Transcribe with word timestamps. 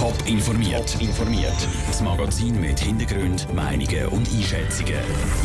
Top 0.00 0.16
informiert. 0.24 0.96
informiert. 0.98 1.68
Das 1.86 2.00
Magazin 2.00 2.58
mit 2.58 2.80
Hintergrund, 2.80 3.46
Meinungen 3.52 4.06
und 4.06 4.26
Einschätzungen. 4.32 4.94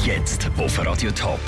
Jetzt 0.06 0.50
auf 0.58 0.80
Radio 0.80 1.12
Top. 1.12 1.42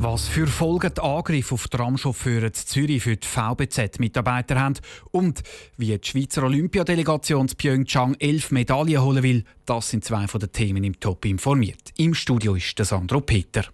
Was 0.00 0.26
für 0.26 0.48
Folgen 0.48 0.90
die 0.96 1.00
Angriffe 1.00 1.54
auf 1.54 1.68
Tramchauffeure 1.68 2.46
in 2.46 2.54
Zürich 2.54 3.04
für 3.04 3.16
die 3.16 3.24
VBZ-Mitarbeiter 3.24 4.58
haben 4.58 4.74
und 5.12 5.44
wie 5.76 5.96
die 5.96 6.04
Schweizer 6.04 6.42
Olympiadelegation 6.42 7.46
zu 7.46 7.54
Pyeongchang 7.54 8.16
elf 8.18 8.50
Medaillen 8.50 9.00
holen 9.00 9.22
will, 9.22 9.44
das 9.64 9.90
sind 9.90 10.04
zwei 10.04 10.26
von 10.26 10.40
den 10.40 10.50
Themen 10.50 10.82
im 10.82 10.98
Top 10.98 11.24
informiert. 11.26 11.92
Im 11.98 12.14
Studio 12.14 12.56
ist 12.56 12.76
der 12.76 12.84
Sandro 12.84 13.20
Peter. 13.20 13.64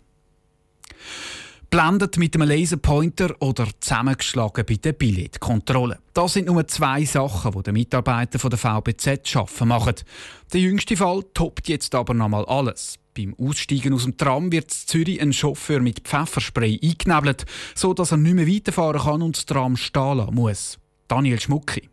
Blendet 1.71 2.17
mit 2.17 2.35
einem 2.35 2.49
Laserpointer 2.49 3.37
oder 3.39 3.69
zusammengeschlagen 3.79 4.67
bei 4.67 4.75
der 4.75 4.93
Billetkontrolle. 4.93 6.01
Das 6.15 6.33
sind 6.33 6.49
nur 6.49 6.67
zwei 6.67 7.05
Sachen, 7.05 7.53
die 7.53 7.63
die 7.63 7.71
Mitarbeiter 7.71 8.49
der 8.49 8.59
VBZ 8.59 9.29
schaffen 9.29 9.69
machen. 9.69 9.95
Der 10.53 10.61
jüngste 10.61 10.97
Fall 10.97 11.23
toppt 11.33 11.69
jetzt 11.69 11.95
aber 11.95 12.13
noch 12.13 12.29
mal 12.29 12.45
alles. 12.47 12.99
Beim 13.17 13.37
Aussteigen 13.39 13.95
aus 13.95 14.03
dem 14.03 14.17
Tram 14.17 14.51
wird 14.51 14.65
in 14.65 14.87
Zürich 14.89 15.23
ein 15.23 15.33
Chauffeur 15.33 15.79
mit 15.79 16.01
Pfefferspray 16.01 16.81
eingenebelt, 16.83 17.47
sodass 17.77 18.11
er 18.11 18.17
nicht 18.17 18.35
mehr 18.35 18.49
weiterfahren 18.49 19.03
kann 19.03 19.23
und 19.23 19.37
das 19.37 19.47
Tram 19.47 19.77
stehen 19.77 20.17
lassen 20.17 20.35
muss. 20.35 20.79
Daniel 21.07 21.41
Schmucki. 21.41 21.89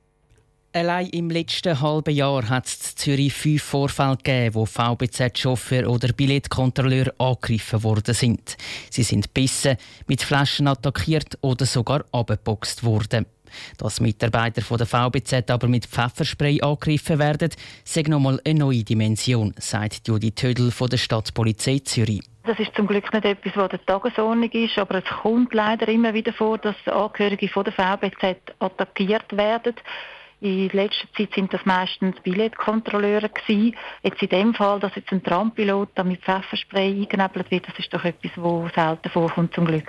Allein 0.78 1.08
im 1.08 1.32
letzten 1.32 1.82
halben 1.82 2.14
Jahr 2.14 2.50
hat 2.50 2.68
es 2.68 2.92
in 2.92 2.98
Zürich 2.98 3.34
fünf 3.34 3.64
Vorfälle 3.64 4.16
gegeben, 4.16 4.54
wo 4.54 4.66
VBZ-Chauffeur 4.68 5.90
oder 5.90 6.10
Billetkontrolleur 6.14 7.12
angegriffen 7.18 7.82
worden 7.82 8.14
sind. 8.14 8.56
Sie 8.92 9.02
sind 9.02 9.34
bissen, 9.34 9.78
mit 10.06 10.22
Flaschen 10.22 10.68
attackiert 10.68 11.40
oder 11.42 11.66
sogar 11.66 12.06
abgeboxt 12.12 12.84
worden. 12.84 13.26
Dass 13.80 14.00
Mitarbeiter 14.00 14.62
von 14.62 14.78
der 14.78 14.86
VBZ 14.86 15.50
aber 15.50 15.68
mit 15.68 15.88
Pfefferspray 15.88 16.62
angegriffen 16.62 17.18
werden, 17.18 17.50
sagt 17.84 18.10
nochmal 18.10 18.40
eine 18.46 18.60
neue 18.60 18.84
Dimension, 18.84 19.56
sagt 19.58 20.08
Judith 20.08 20.36
Tödel 20.36 20.70
von 20.70 20.90
der 20.90 20.98
Stadtpolizei 20.98 21.80
Zürich. 21.80 22.22
Das 22.44 22.60
ist 22.60 22.76
zum 22.76 22.86
Glück 22.86 23.12
nicht 23.12 23.26
etwas, 23.26 23.54
was 23.56 23.70
der 23.70 23.84
Tagesordnung 23.84 24.52
ist, 24.52 24.78
aber 24.78 25.00
es 25.00 25.10
kommt 25.24 25.56
leider 25.56 25.88
immer 25.88 26.14
wieder 26.14 26.34
vor, 26.34 26.60
dass 26.60 26.76
Angehörige 26.86 27.50
von 27.50 27.64
der 27.64 27.74
VBZ 27.74 28.54
attackiert 28.60 29.36
werden. 29.36 29.74
In 30.40 30.70
letzter 30.70 31.08
Zeit 31.18 31.34
sind 31.34 31.52
das 31.52 31.66
meistens 31.66 32.16
Billetkontrolleure 32.22 33.30
gewesen. 33.30 33.76
Jetzt 34.04 34.22
in 34.22 34.30
dem 34.30 34.54
Fall, 34.54 34.80
dass 34.80 34.96
jetzt 34.96 35.12
ein 35.12 35.24
Trampilot 35.24 35.90
mit 36.04 36.22
Pfefferspray 36.22 36.92
eingenebelt 36.92 37.50
wird, 37.50 37.68
das 37.68 37.80
ist 37.80 37.92
doch 37.92 38.04
etwas, 38.04 38.32
was 38.36 38.74
selten 38.74 39.10
vorkommt, 39.10 39.56
zum 39.56 39.66
Glück. 39.66 39.88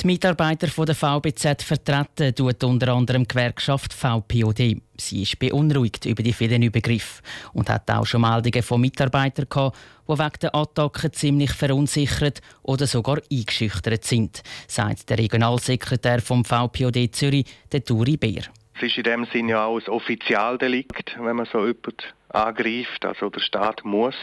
Die 0.00 0.06
Mitarbeiter 0.06 0.66
der 0.66 0.94
VBZ 0.94 1.62
vertreten 1.62 2.34
tut 2.34 2.64
unter 2.64 2.94
anderem 2.94 3.24
die 3.24 3.28
Gewerkschaft 3.28 3.92
VPOD. 3.92 4.80
Sie 4.96 5.22
ist 5.22 5.38
beunruhigt 5.38 6.06
über 6.06 6.22
die 6.22 6.32
vielen 6.32 6.62
Übergriffe 6.62 7.22
und 7.52 7.68
hat 7.68 7.90
auch 7.90 8.06
schon 8.06 8.22
Meldungen 8.22 8.62
von 8.62 8.80
Mitarbeitern 8.80 9.46
gehabt, 9.50 9.76
die 10.08 10.18
wegen 10.18 10.40
der 10.40 10.54
Attacken 10.54 11.12
ziemlich 11.12 11.52
verunsichert 11.52 12.40
oder 12.62 12.86
sogar 12.86 13.20
eingeschüchtert 13.30 14.04
sind, 14.04 14.42
sagt 14.66 15.10
der 15.10 15.18
Regionalsekretär 15.18 16.22
vom 16.22 16.46
VPOD 16.46 17.14
Zürich, 17.14 17.44
der 17.70 17.84
Turi 17.84 18.16
Beer. 18.16 18.44
Es 18.80 18.86
ist 18.86 18.96
in 18.96 19.04
dem 19.04 19.24
Sinne 19.26 19.50
ja 19.50 19.64
auch 19.66 19.78
ein 19.78 19.88
Offizialdelikt, 19.88 21.18
wenn 21.20 21.36
man 21.36 21.44
so 21.44 21.58
jemanden 21.58 21.98
angreift. 22.30 23.04
Also 23.04 23.28
der 23.28 23.40
Staat 23.40 23.84
muss 23.84 24.14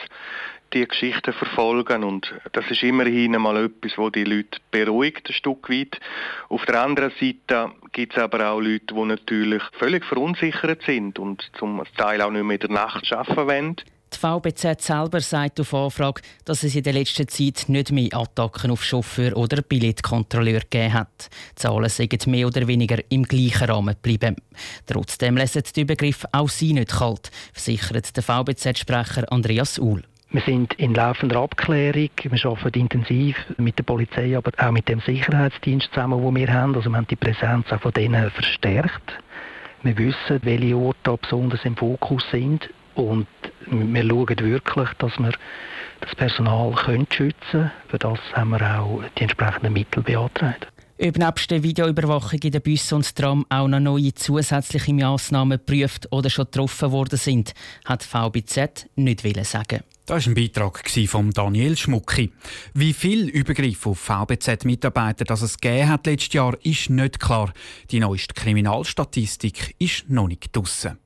die 0.73 0.87
Geschichten 0.87 1.31
verfolgen 1.31 2.03
und 2.03 2.33
das 2.53 2.65
ist 2.71 2.81
immerhin 2.81 3.35
einmal 3.35 3.65
etwas, 3.65 3.99
wo 3.99 4.09
die 4.09 4.23
Leute 4.23 4.59
beruhigt, 4.71 5.29
ein 5.29 5.33
Stück 5.33 5.69
weit. 5.69 5.99
Auf 6.49 6.65
der 6.65 6.81
anderen 6.81 7.11
Seite 7.19 7.71
gibt 7.91 8.17
es 8.17 8.23
aber 8.23 8.49
auch 8.49 8.59
Leute, 8.59 8.95
die 8.95 9.05
natürlich 9.05 9.61
völlig 9.73 10.03
verunsichert 10.05 10.81
sind 10.81 11.19
und 11.19 11.51
zum 11.59 11.83
Teil 11.95 12.23
auch 12.23 12.31
nicht 12.31 12.43
mehr 12.43 12.55
in 12.59 12.67
der 12.67 12.71
Nacht 12.71 13.13
arbeiten 13.13 13.47
wollen. 13.47 13.75
Die 14.13 14.19
VBZ 14.19 14.81
selber 14.81 15.19
sagt 15.19 15.59
auf 15.59 15.73
Anfrage, 15.73 16.21
dass 16.45 16.63
es 16.63 16.75
in 16.75 16.83
der 16.83 16.93
letzten 16.93 17.27
Zeit 17.27 17.65
nicht 17.67 17.91
mehr 17.91 18.09
Attacken 18.13 18.71
auf 18.71 18.83
Chauffeur 18.83 19.35
oder 19.35 19.61
Billetkontrolleur 19.61 20.61
gegeben 20.61 20.93
hat. 20.93 21.29
Die 21.51 21.55
Zahlen 21.55 21.89
sind 21.89 22.27
mehr 22.27 22.47
oder 22.47 22.67
weniger 22.67 22.97
im 23.09 23.23
gleichen 23.23 23.69
Rahmen 23.69 23.95
geblieben. 23.95 24.37
Trotzdem 24.85 25.35
lassen 25.35 25.63
die 25.75 25.81
Übergriffe 25.81 26.27
auch 26.31 26.49
sie 26.49 26.73
nicht 26.73 26.91
kalt, 26.91 27.31
versichert 27.53 28.15
der 28.15 28.23
VBZ-Sprecher 28.23 29.31
Andreas 29.31 29.77
Uhl. 29.77 30.03
Wir 30.29 30.41
sind 30.41 30.73
in 30.73 30.93
laufender 30.93 31.37
Abklärung. 31.37 32.09
Wir 32.21 32.45
arbeiten 32.45 32.79
intensiv 32.79 33.37
mit 33.57 33.77
der 33.77 33.83
Polizei, 33.83 34.35
aber 34.37 34.51
auch 34.57 34.71
mit 34.71 34.89
dem 34.89 34.99
Sicherheitsdienst 34.99 35.89
zusammen, 35.93 36.21
den 36.21 36.35
wir 36.35 36.53
haben. 36.53 36.75
Also 36.75 36.89
wir 36.89 36.97
haben 36.97 37.07
die 37.07 37.15
Präsenz 37.15 37.71
auch 37.71 37.81
von 37.81 37.93
denen 37.93 38.29
verstärkt. 38.31 39.13
Wir 39.83 39.97
wissen, 39.97 40.39
welche 40.41 40.75
Orte 40.75 41.17
besonders 41.21 41.63
im 41.63 41.77
Fokus 41.77 42.25
sind. 42.31 42.69
Und 42.97 43.27
wir 43.67 44.03
schauen 44.03 44.39
wirklich, 44.39 44.89
dass 44.97 45.17
wir 45.19 45.31
das 46.01 46.15
Personal 46.15 46.73
können 46.73 47.07
schützen 47.09 47.35
können. 47.51 47.71
Für 47.89 47.99
das 47.99 48.19
haben 48.33 48.49
wir 48.49 48.79
auch 48.79 49.03
die 49.17 49.23
entsprechenden 49.23 49.73
Mittel 49.73 50.03
beantragt. 50.03 50.67
Ob 50.99 51.15
nebst 51.15 51.51
der 51.51 51.61
Videoüberwachung 51.61 52.39
in 52.41 52.51
den 52.51 52.61
Bussen 52.61 52.95
und 52.95 53.15
Tram 53.15 53.45
auch 53.49 53.67
noch 53.67 53.79
neue 53.79 54.15
zusätzliche 54.15 54.95
Massnahmen 54.95 55.59
geprüft 55.59 56.11
oder 56.11 56.31
schon 56.31 56.45
getroffen 56.45 56.91
worden 56.91 57.19
sind, 57.19 57.53
hat 57.85 58.01
VBZ 58.01 58.87
nicht 58.95 59.21
sagen. 59.45 59.81
Das 60.07 60.25
war 60.25 60.31
ein 60.31 60.35
Beitrag 60.35 60.89
von 61.07 61.29
Daniel 61.29 61.77
Schmucki. 61.77 62.31
Wie 62.73 62.93
viel 62.93 63.29
Übergriff 63.29 63.85
auf 63.85 63.99
VBZ-Mitarbeiter 63.99 65.25
das 65.25 65.43
es 65.43 65.59
gegeben 65.59 65.89
hat 65.89 66.07
letztes 66.07 66.33
Jahr, 66.33 66.57
ist 66.63 66.89
nicht 66.89 67.19
klar. 67.19 67.53
Die 67.91 67.99
neueste 67.99 68.33
Kriminalstatistik 68.33 69.75
ist 69.77 70.09
noch 70.09 70.27
nicht 70.27 70.55
draussen. 70.55 70.97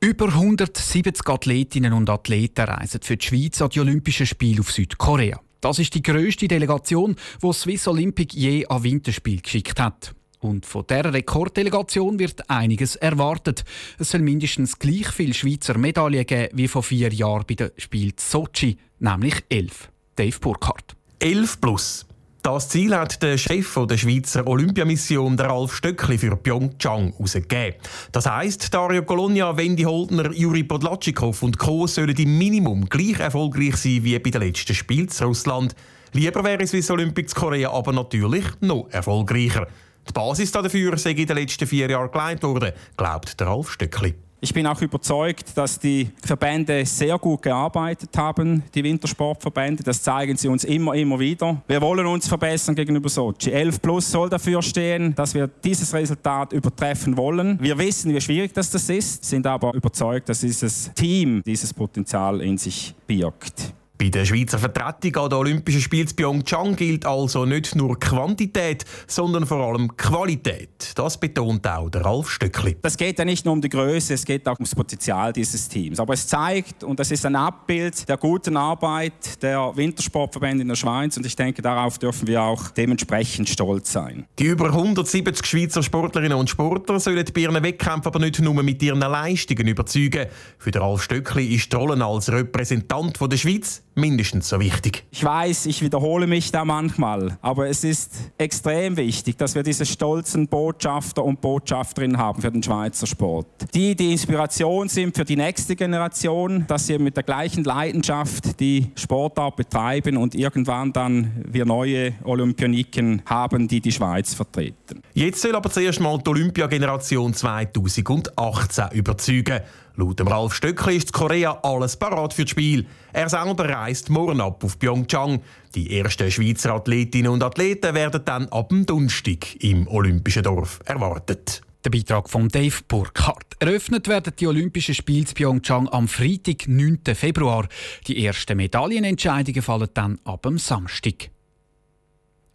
Über 0.00 0.28
170 0.28 1.26
Athletinnen 1.28 1.92
und 1.92 2.08
Athleten 2.08 2.66
reisen 2.66 3.00
für 3.02 3.16
die 3.16 3.26
Schweiz 3.26 3.60
an 3.60 3.70
die 3.70 3.80
Olympischen 3.80 4.26
Spiele 4.26 4.60
auf 4.60 4.70
Südkorea. 4.70 5.40
Das 5.60 5.80
ist 5.80 5.92
die 5.92 6.02
grösste 6.02 6.46
Delegation, 6.46 7.16
die 7.42 7.52
Swiss 7.52 7.88
Olympic 7.88 8.38
je 8.38 8.64
an 8.66 8.84
Winterspiel 8.84 9.40
geschickt 9.40 9.80
hat. 9.80 10.14
Und 10.38 10.66
von 10.66 10.84
dieser 10.88 11.12
Rekorddelegation 11.12 12.20
wird 12.20 12.48
einiges 12.48 12.94
erwartet. 12.94 13.64
Es 13.98 14.10
soll 14.10 14.20
mindestens 14.20 14.78
gleich 14.78 15.08
viele 15.08 15.34
Schweizer 15.34 15.76
Medaillen 15.76 16.24
geben 16.24 16.56
wie 16.56 16.68
vor 16.68 16.84
vier 16.84 17.12
Jahren 17.12 17.44
bei 17.48 17.54
den 17.54 17.72
Spielen 17.76 18.14
Sochi, 18.16 18.78
nämlich 19.00 19.34
elf. 19.48 19.90
Dave 20.14 20.38
Burkhardt. 20.38 20.94
11 21.18 21.60
plus. 21.60 22.07
Das 22.50 22.70
Ziel 22.70 22.96
hat 22.96 23.22
der 23.22 23.36
Chef 23.36 23.78
der 23.86 23.98
Schweizer 23.98 24.46
Olympiamission, 24.46 25.36
der 25.36 25.50
Ralf 25.50 25.74
Stöckli, 25.74 26.16
für 26.16 26.34
Pyeongchang 26.34 27.12
herausgegeben. 27.12 27.78
Das 28.10 28.24
heisst, 28.24 28.72
Dario 28.72 29.02
Colonia, 29.02 29.54
Wendy 29.54 29.82
Holdner, 29.82 30.32
Juri 30.32 30.64
Podlatschikow 30.64 31.42
und 31.42 31.58
Co. 31.58 31.86
sollen 31.86 32.16
im 32.16 32.38
Minimum 32.38 32.86
gleich 32.86 33.20
erfolgreich 33.20 33.76
sein 33.76 34.02
wie 34.02 34.18
bei 34.18 34.30
den 34.30 34.40
letzten 34.40 34.74
Spielen 34.74 35.10
in 35.10 35.26
Russland. 35.26 35.74
Lieber 36.14 36.42
wäre 36.42 36.66
Swiss 36.66 36.90
Olympics 36.90 37.34
Korea 37.34 37.70
aber 37.70 37.92
natürlich 37.92 38.46
noch 38.60 38.88
erfolgreicher. 38.92 39.66
Die 40.08 40.12
Basis 40.14 40.50
dafür 40.50 40.96
sei 40.96 41.10
in 41.10 41.26
den 41.26 41.36
letzten 41.36 41.66
vier 41.66 41.90
Jahren 41.90 42.10
geleitet 42.10 42.44
worden, 42.44 42.72
glaubt 42.96 43.38
der 43.38 43.46
Ralf 43.46 43.72
Stöckli. 43.72 44.14
Ich 44.40 44.54
bin 44.54 44.68
auch 44.68 44.80
überzeugt, 44.80 45.56
dass 45.56 45.80
die 45.80 46.10
Verbände 46.22 46.86
sehr 46.86 47.18
gut 47.18 47.42
gearbeitet 47.42 48.10
haben, 48.16 48.62
die 48.72 48.84
Wintersportverbände. 48.84 49.82
Das 49.82 50.00
zeigen 50.00 50.36
sie 50.36 50.46
uns 50.46 50.62
immer, 50.62 50.94
immer 50.94 51.18
wieder. 51.18 51.60
Wir 51.66 51.80
wollen 51.80 52.06
uns 52.06 52.28
verbessern 52.28 52.76
gegenüber 52.76 53.08
Sochi. 53.08 53.50
11 53.50 53.82
Plus 53.82 54.08
soll 54.08 54.28
dafür 54.28 54.62
stehen, 54.62 55.12
dass 55.16 55.34
wir 55.34 55.48
dieses 55.48 55.92
Resultat 55.92 56.52
übertreffen 56.52 57.16
wollen. 57.16 57.58
Wir 57.60 57.76
wissen, 57.78 58.14
wie 58.14 58.20
schwierig 58.20 58.52
das, 58.54 58.70
das 58.70 58.88
ist, 58.88 59.24
sind 59.24 59.44
aber 59.44 59.74
überzeugt, 59.74 60.28
dass 60.28 60.40
dieses 60.40 60.92
Team 60.94 61.42
dieses 61.44 61.74
Potenzial 61.74 62.40
in 62.40 62.58
sich 62.58 62.94
birgt. 63.08 63.74
Bei 64.00 64.10
der 64.10 64.24
Schweizer 64.24 64.60
Vertretung 64.60 65.24
an 65.24 65.30
den 65.30 65.38
Olympischen 65.40 65.80
Spielen 65.80 66.06
in 66.06 66.14
Pyeongchang 66.14 66.76
gilt 66.76 67.04
also 67.04 67.44
nicht 67.44 67.74
nur 67.74 67.98
Quantität, 67.98 68.84
sondern 69.08 69.44
vor 69.44 69.58
allem 69.58 69.96
Qualität. 69.96 70.92
Das 70.94 71.18
betont 71.18 71.66
auch 71.66 71.90
der 71.90 72.04
Ralf 72.04 72.30
Stöckli. 72.30 72.76
Das 72.80 72.96
geht 72.96 73.18
ja 73.18 73.24
nicht 73.24 73.44
nur 73.44 73.54
um 73.54 73.60
die 73.60 73.68
Größe, 73.68 74.14
es 74.14 74.24
geht 74.24 74.46
auch 74.46 74.54
ums 74.54 74.72
Potenzial 74.72 75.32
dieses 75.32 75.68
Teams. 75.68 75.98
Aber 75.98 76.14
es 76.14 76.28
zeigt, 76.28 76.84
und 76.84 77.00
das 77.00 77.10
ist 77.10 77.26
ein 77.26 77.34
Abbild 77.34 78.08
der 78.08 78.18
guten 78.18 78.56
Arbeit 78.56 79.42
der 79.42 79.72
Wintersportverbände 79.74 80.62
in 80.62 80.68
der 80.68 80.76
Schweiz. 80.76 81.16
Und 81.16 81.26
ich 81.26 81.34
denke, 81.34 81.60
darauf 81.60 81.98
dürfen 81.98 82.28
wir 82.28 82.40
auch 82.40 82.70
dementsprechend 82.70 83.48
stolz 83.48 83.90
sein. 83.90 84.26
Die 84.38 84.44
über 84.44 84.66
170 84.66 85.44
Schweizer 85.44 85.82
Sportlerinnen 85.82 86.38
und 86.38 86.48
Sportler 86.48 87.00
sollen 87.00 87.24
bei 87.34 87.40
ihren 87.40 87.60
Wettkämpfen 87.60 88.06
aber 88.06 88.20
nicht 88.20 88.38
nur 88.38 88.62
mit 88.62 88.80
ihren 88.80 89.00
Leistungen 89.00 89.66
überzeugen. 89.66 90.26
Für 90.56 90.70
den 90.70 90.82
Ralf 90.82 91.02
Stöckli 91.02 91.52
ist 91.52 91.72
die 91.72 91.76
Rolle 91.76 92.04
als 92.04 92.30
Repräsentant 92.30 93.18
der 93.20 93.36
Schweiz 93.36 93.82
mindestens 93.94 94.48
so 94.48 94.60
wichtig. 94.60 95.04
Ich 95.10 95.24
weiß, 95.24 95.66
ich 95.66 95.82
wiederhole 95.82 96.26
mich 96.26 96.50
da 96.52 96.64
manchmal, 96.64 97.38
aber 97.42 97.68
es 97.68 97.84
ist 97.84 98.12
extrem 98.38 98.96
wichtig, 98.96 99.36
dass 99.36 99.54
wir 99.54 99.62
diese 99.62 99.86
stolzen 99.86 100.48
Botschafter 100.48 101.24
und 101.24 101.40
Botschafterinnen 101.40 102.18
haben 102.18 102.40
für 102.40 102.50
den 102.50 102.62
Schweizer 102.62 103.06
Sport. 103.06 103.46
Die, 103.74 103.94
die 103.94 104.12
Inspiration 104.12 104.88
sind 104.88 105.16
für 105.16 105.24
die 105.24 105.36
nächste 105.36 105.76
Generation, 105.76 106.64
dass 106.68 106.86
sie 106.86 106.98
mit 106.98 107.16
der 107.16 107.24
gleichen 107.24 107.64
Leidenschaft 107.64 108.60
die 108.60 108.90
Sportart 108.94 109.56
betreiben 109.56 110.16
und 110.16 110.34
irgendwann 110.34 110.92
dann 110.92 111.44
wir 111.46 111.64
neue 111.64 112.14
Olympioniken 112.24 113.22
haben, 113.26 113.68
die 113.68 113.80
die 113.80 113.92
Schweiz 113.92 114.34
vertreten. 114.34 115.02
Jetzt 115.14 115.42
soll 115.42 115.54
aber 115.54 115.70
zuerst 115.70 116.00
mal 116.00 116.18
die 116.18 116.30
Olympiageneration 116.30 117.34
2018 117.34 118.86
überzeugen. 118.92 119.60
Laut 119.98 120.20
Ralf 120.20 120.54
Stöckli 120.54 120.96
ist 120.96 121.12
Korea 121.12 121.58
alles 121.64 121.96
parat 121.96 122.32
für 122.32 122.44
das 122.44 122.52
Spiel. 122.52 122.86
Er 123.12 123.28
selber 123.28 123.68
reist 123.68 124.10
morgen 124.10 124.40
ab 124.40 124.62
auf 124.62 124.78
Pyeongchang. 124.78 125.42
Die 125.74 125.98
ersten 125.98 126.30
Schweizer 126.30 126.72
Athletinnen 126.74 127.32
und 127.32 127.42
Athleten 127.42 127.96
werden 127.96 128.24
dann 128.24 128.46
ab 128.50 128.68
dem 128.68 128.86
Donnerstag 128.86 129.56
im 129.60 129.88
Olympischen 129.88 130.44
Dorf 130.44 130.78
erwartet. 130.84 131.62
Der 131.84 131.90
Beitrag 131.90 132.30
von 132.30 132.48
Dave 132.48 132.76
Burkhardt. 132.86 133.56
Eröffnet 133.58 134.06
werden 134.06 134.34
die 134.38 134.46
Olympischen 134.46 134.94
Spiele 134.94 135.26
in 135.26 135.34
Pyeongchang 135.34 135.88
am 135.88 136.06
Freitag, 136.06 136.68
9. 136.68 137.00
Februar. 137.16 137.66
Die 138.06 138.24
ersten 138.24 138.56
Medaillenentscheidungen 138.56 139.62
fallen 139.62 139.88
dann 139.94 140.20
ab 140.22 140.42
dem 140.42 140.58
Samstag. 140.58 141.30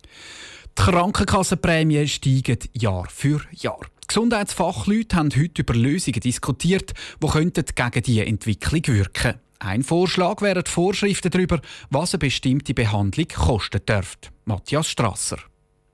Die 0.05 0.81
Krankenkassenprämien 0.81 2.07
steigen 2.07 2.59
Jahr 2.71 3.09
für 3.09 3.41
Jahr. 3.51 3.81
Die 4.13 4.19
Gesundheitsfachleute 4.19 5.15
haben 5.15 5.31
heute 5.35 5.63
über 5.63 5.73
Lösungen 5.73 6.19
diskutiert, 6.19 6.93
die 7.19 7.27
gegen 7.73 8.03
diese 8.03 8.25
Entwicklung 8.27 8.85
wirken. 8.85 9.39
Ein 9.57 9.81
Vorschlag 9.81 10.39
wären 10.43 10.63
Vorschriften 10.67 11.31
darüber, 11.31 11.59
was 11.89 12.13
eine 12.13 12.19
bestimmte 12.19 12.75
Behandlung 12.75 13.27
kosten 13.27 13.83
dürfte. 13.83 14.29
Matthias 14.45 14.87
Strasser. 14.87 15.39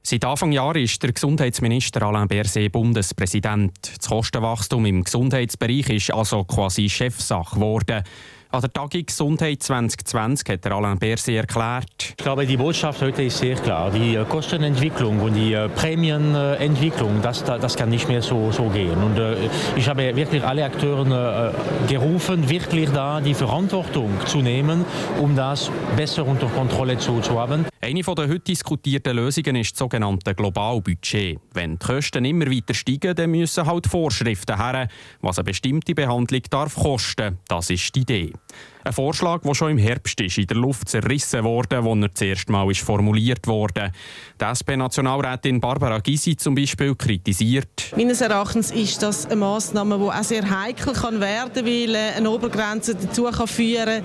Seit 0.03 0.25
Anfang 0.25 0.51
Jahr 0.51 0.75
ist 0.75 1.01
der 1.01 1.13
Gesundheitsminister 1.13 2.01
Alain 2.01 2.27
Berset 2.27 2.73
Bundespräsident. 2.73 3.71
Das 3.99 4.09
Kostenwachstum 4.09 4.85
im 4.85 5.05
Gesundheitsbereich 5.05 5.89
ist 5.89 6.11
also 6.11 6.43
quasi 6.43 6.89
Chefsache 6.89 7.55
geworden. 7.55 8.03
An 8.51 8.61
der 8.61 8.73
Tagung 8.73 9.05
Gesundheit 9.05 9.61
2020 9.61 10.49
hat 10.49 10.65
Alain 10.65 10.97
Berset 10.97 11.35
erklärt. 11.35 11.85
Ich 12.17 12.17
glaube, 12.17 12.47
die 12.47 12.57
Botschaft 12.57 12.99
heute 12.99 13.21
ist 13.21 13.37
sehr 13.37 13.55
klar. 13.55 13.91
Die 13.91 14.15
äh, 14.15 14.25
Kostenentwicklung 14.25 15.19
und 15.19 15.35
die 15.35 15.53
äh, 15.53 15.69
Prämienentwicklung, 15.69 17.21
das, 17.21 17.43
das 17.43 17.75
kann 17.75 17.89
nicht 17.89 18.07
mehr 18.07 18.23
so, 18.23 18.51
so 18.51 18.67
gehen. 18.69 18.97
Und 19.03 19.19
äh, 19.19 19.35
ich 19.75 19.87
habe 19.87 20.15
wirklich 20.15 20.43
alle 20.43 20.65
Akteure 20.65 21.53
gerufen, 21.87 22.49
wirklich 22.49 22.89
da 22.89 23.21
die 23.21 23.35
Verantwortung 23.35 24.09
zu 24.25 24.39
nehmen, 24.39 24.83
um 25.19 25.35
das 25.35 25.69
besser 25.95 26.25
unter 26.25 26.47
Kontrolle 26.47 26.97
zu, 26.97 27.19
zu 27.21 27.39
haben. 27.39 27.67
Eine 27.81 28.01
der 28.01 28.27
heute 28.27 28.39
diskutierten 28.39 29.15
Lösungen 29.15 29.57
ist 29.57 29.73
das 29.73 29.79
sogenannte 29.79 30.33
Globalbudget. 30.33 31.39
Wenn 31.53 31.77
die 31.77 31.85
Kosten 31.85 32.25
immer 32.25 32.47
weiter 32.47 32.73
steigen, 32.73 33.15
dann 33.15 33.29
müssen 33.29 33.65
halt 33.65 33.85
Vorschriften 33.87 34.57
her, 34.57 34.87
was 35.21 35.37
eine 35.37 35.45
bestimmte 35.45 35.93
Behandlung 35.93 36.41
darf 36.49 36.75
kosten. 36.75 37.37
Das 37.47 37.69
ist 37.69 37.95
die 37.95 38.01
Idee. 38.01 38.33
Ein 38.83 38.93
Vorschlag, 38.93 39.41
der 39.41 39.53
schon 39.53 39.71
im 39.71 39.77
Herbst 39.77 40.19
ist 40.21 40.37
in 40.37 40.47
der 40.47 40.57
Luft 40.57 40.87
zerrissen 40.87 41.43
wurde, 41.43 41.83
wo 41.83 41.95
er 41.95 42.15
zuerst 42.15 42.49
mal 42.49 42.71
ist 42.71 42.79
formuliert 42.79 43.45
wurde. 43.45 43.91
Die 44.39 44.45
SP-Nationalrätin 44.45 45.59
Barbara 45.59 45.99
Gysi 45.99 46.37
zum 46.37 46.55
Beispiel 46.55 46.95
kritisiert. 46.95 47.93
Meines 47.95 48.21
Erachtens 48.21 48.71
ist 48.71 49.03
das 49.03 49.25
eine 49.25 49.35
Massnahme, 49.35 49.97
die 49.97 50.03
auch 50.05 50.23
sehr 50.23 50.49
heikel 50.49 50.93
kann 50.93 51.19
werden, 51.19 51.65
weil 51.65 51.95
eine 51.95 52.29
Obergrenze 52.29 52.95
dazu 52.95 53.25
kann 53.25 53.47
führen, 53.47 54.01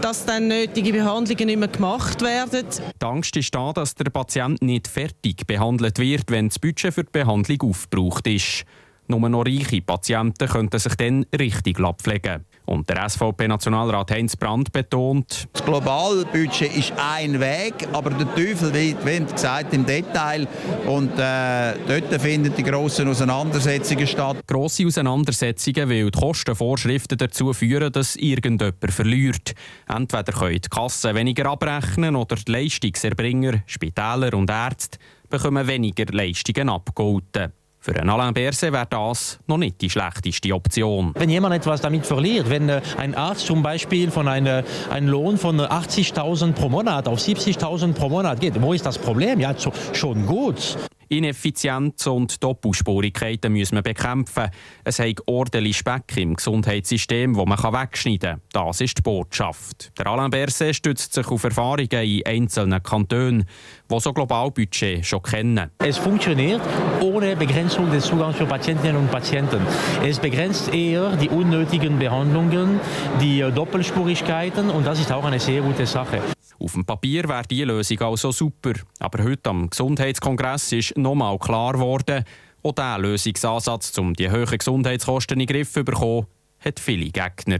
dass 0.00 0.24
dann 0.24 0.48
nötige 0.48 0.92
Behandlungen 0.92 1.46
nicht 1.46 1.58
mehr 1.58 1.68
gemacht 1.68 2.22
werden. 2.22 2.66
Die 3.00 3.06
Angst 3.06 3.36
ist 3.36 3.54
da, 3.54 3.72
dass 3.72 3.94
der 3.94 4.10
Patient 4.10 4.60
nicht 4.62 4.88
fertig 4.88 5.46
behandelt 5.46 5.98
wird, 5.98 6.30
wenn 6.30 6.48
das 6.48 6.58
Budget 6.58 6.94
für 6.94 7.04
die 7.04 7.12
Behandlung 7.12 7.70
aufgebraucht 7.70 8.26
ist. 8.26 8.64
Nur 9.06 9.28
noch 9.28 9.44
reiche 9.44 9.82
Patienten 9.82 10.48
könnten 10.48 10.78
sich 10.78 10.94
dann 10.94 11.26
richtig 11.38 11.78
abpflegen. 11.78 12.46
Und 12.66 12.88
der 12.88 13.08
SVP-Nationalrat 13.08 14.10
Heinz 14.10 14.36
Brandt 14.36 14.72
betont, 14.72 15.48
das 15.52 15.64
Globalbudget 15.64 16.74
ist 16.74 16.92
ein 16.96 17.38
Weg, 17.38 17.86
aber 17.92 18.10
der 18.10 18.34
Teufel 18.34 18.72
wird, 18.72 19.32
gesagt, 19.32 19.74
im 19.74 19.84
Detail. 19.84 20.46
Und 20.86 21.18
äh, 21.18 21.74
dort 21.86 22.20
finden 22.20 22.54
die 22.56 22.62
grossen 22.62 23.08
Auseinandersetzungen 23.08 24.06
statt. 24.06 24.38
Grosse 24.46 24.86
Auseinandersetzungen, 24.86 25.90
weil 25.90 26.10
die 26.10 26.18
Kostenvorschriften 26.18 27.18
dazu 27.18 27.52
führen, 27.52 27.92
dass 27.92 28.16
irgendjemand 28.16 28.92
verliert. 28.92 29.54
Entweder 29.86 30.32
können 30.32 30.60
die 30.60 30.68
Kassen 30.68 31.14
weniger 31.14 31.50
abrechnen 31.50 32.16
oder 32.16 32.36
die 32.36 32.50
Leistungserbringer, 32.50 33.62
Spitäler 33.66 34.32
und 34.34 34.50
Ärzte 34.50 34.98
bekommen 35.28 35.66
weniger 35.66 36.06
Leistungen 36.12 36.68
abgeholten. 36.68 37.52
Für 37.84 37.94
einen 37.96 38.08
Alain 38.08 38.32
Berset 38.32 38.72
wäre 38.72 38.86
das 38.88 39.38
noch 39.46 39.58
nicht 39.58 39.78
die 39.82 39.90
schlechteste 39.90 40.54
Option. 40.54 41.12
Wenn 41.18 41.28
jemand 41.28 41.54
etwas 41.54 41.82
damit 41.82 42.06
verliert, 42.06 42.48
wenn 42.48 42.70
äh, 42.70 42.80
ein 42.96 43.14
Arzt 43.14 43.44
zum 43.44 43.62
Beispiel 43.62 44.10
von 44.10 44.26
einem, 44.26 44.64
einem 44.90 45.08
Lohn 45.08 45.36
von 45.36 45.60
80.000 45.60 46.54
pro 46.54 46.70
Monat 46.70 47.06
auf 47.06 47.18
70.000 47.18 47.92
pro 47.92 48.08
Monat 48.08 48.40
geht, 48.40 48.54
wo 48.62 48.72
ist 48.72 48.86
das 48.86 48.96
Problem? 48.96 49.38
Ja, 49.38 49.54
schon 49.92 50.24
gut. 50.24 50.78
Ineffizienz 51.16 52.06
und 52.06 52.42
Doppelspurigkeiten 52.42 53.52
müssen 53.52 53.76
wir 53.76 53.82
bekämpfen. 53.82 54.50
Es 54.84 54.98
hat 54.98 55.20
ordentlich 55.26 55.76
Speck 55.76 56.16
im 56.16 56.34
Gesundheitssystem, 56.34 57.36
wo 57.36 57.46
man 57.46 57.58
wegschneiden 57.58 58.40
kann. 58.52 58.66
Das 58.66 58.80
ist 58.80 58.98
die 58.98 59.02
Botschaft. 59.02 59.92
Der 59.98 60.06
Alain 60.06 60.30
Berset 60.30 60.74
stützt 60.74 61.14
sich 61.14 61.26
auf 61.28 61.44
Erfahrungen 61.44 61.88
in 61.90 62.26
einzelnen 62.26 62.82
Kantonen, 62.82 63.44
die 63.90 64.00
so 64.00 64.12
Globalbudget 64.12 65.06
schon 65.06 65.22
kennen. 65.22 65.70
Es 65.78 65.98
funktioniert 65.98 66.62
ohne 67.00 67.36
Begrenzung 67.36 67.90
des 67.90 68.06
Zugangs 68.06 68.36
für 68.36 68.46
Patientinnen 68.46 68.96
und 68.96 69.10
Patienten. 69.10 69.60
Es 70.04 70.18
begrenzt 70.18 70.72
eher 70.74 71.16
die 71.16 71.28
unnötigen 71.28 71.98
Behandlungen, 71.98 72.80
die 73.20 73.40
Doppelspurigkeiten 73.54 74.70
und 74.70 74.86
das 74.86 75.00
ist 75.00 75.12
auch 75.12 75.24
eine 75.24 75.40
sehr 75.40 75.62
gute 75.62 75.86
Sache. 75.86 76.20
Auf 76.58 76.72
dem 76.72 76.84
Papier 76.84 77.28
wäre 77.28 77.42
diese 77.48 77.64
Lösung 77.64 78.00
also 78.00 78.32
super. 78.32 78.72
Aber 78.98 79.24
heute 79.24 79.50
am 79.50 79.70
Gesundheitskongress 79.70 80.72
ist 80.72 80.96
nochmal 80.96 81.38
klar 81.38 81.72
geworden, 81.74 82.24
auch 82.62 82.72
dieser 82.72 82.98
Lösungsansatz, 82.98 83.96
um 83.98 84.14
die 84.14 84.30
hohen 84.30 84.58
Gesundheitskosten 84.58 85.38
in 85.38 85.46
den 85.46 85.54
Griff 85.54 85.72
zu 85.72 85.84
bekommen, 85.84 86.26
hat 86.60 86.80
viele 86.80 87.10
Gegner. 87.10 87.58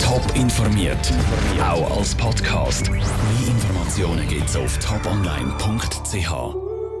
Top 0.00 0.24
informiert, 0.34 1.12
auch 1.60 1.96
als 1.98 2.14
Podcast. 2.14 2.90
Mehr 2.90 3.00
Informationen 3.48 4.28
gibt 4.28 4.48
es 4.48 4.56
auf 4.56 4.78
toponline.ch. 4.78 6.65